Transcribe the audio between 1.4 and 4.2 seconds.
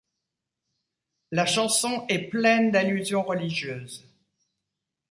chanson est pleine d'allusions religieuses.